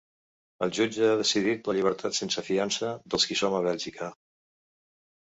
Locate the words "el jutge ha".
0.65-1.19